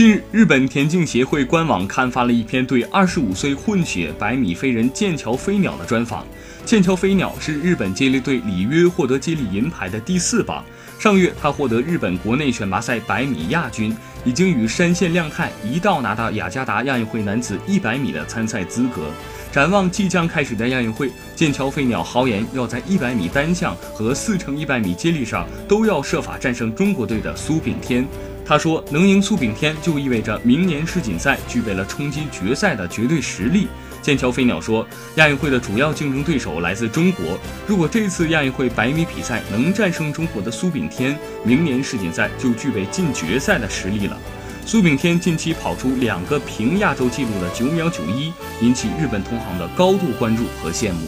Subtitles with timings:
[0.00, 6.24] 近日，日本田径协会官网刊发了一篇对25岁混血百米飞人剑桥飞鸟的专访。
[6.64, 10.64] 剑桥飞鸟是日本接力队里约获得接力银牌的第四棒。
[10.98, 13.94] 上月，他获得日本国内选拔赛百米亚军，
[14.24, 19.02] 已经与山县亮太一道拿到雅加达亚运会男子100米的参赛资格。
[19.52, 28.08] 展望即将开始的亚运会，剑桥飞鸟豪言要在100米单项和4乘100米接力上都要设法战胜中国队的苏炳添。
[28.50, 33.68] 他说：“能赢苏炳添，就意味着明年世锦赛具备了冲击决赛的绝对实力。”
[34.02, 44.18] 剑桥飞鸟说：“亚运会的主要竞争对手来自中国，如果这次亚运会百米比赛能战胜中国的苏炳添，明年世锦赛就具备进决赛的实力了。”
[44.66, 51.06] 苏炳添近期跑出两个平亚洲纪录的九秒九一，引起日本同行的高度关注和羡慕。